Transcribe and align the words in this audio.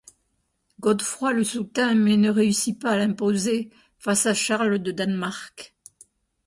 Godefroy 0.79 1.31
le 1.33 1.43
soutint, 1.43 1.93
mais 1.93 2.17
ne 2.17 2.31
réussit 2.31 2.81
pas 2.81 2.89
à 2.93 2.97
l'imposer 2.97 3.69
face 3.99 4.25
à 4.25 4.33
Charles 4.33 4.79
de 4.79 4.91
Danemark. 4.91 5.75